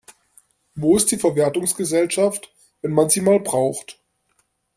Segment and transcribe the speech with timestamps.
[0.73, 2.51] Wo ist die Verwertungsgesellschaft,
[2.81, 4.01] wenn man sie mal braucht?